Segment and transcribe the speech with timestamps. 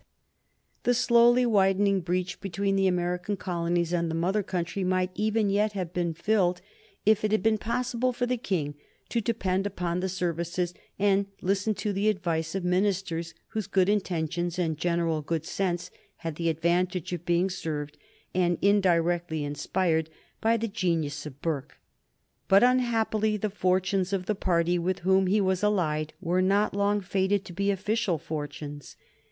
[0.83, 3.93] [Sidenote: 1766 End of the Rockingham Administration] The slowly widening breach between the American colonies
[3.93, 6.61] and the mother country might even yet have been filled
[7.05, 8.73] if it had been possible for the King
[9.09, 14.57] to depend upon the services and listen to the advice of ministers whose good intentions
[14.57, 17.95] and general good sense had the advantage of being served
[18.33, 20.09] and indirectly inspired
[20.41, 21.77] by the genius of Burke.
[22.47, 27.01] But unhappily, the fortunes of the party with whom he was allied were not long
[27.01, 28.95] fated to be official fortunes.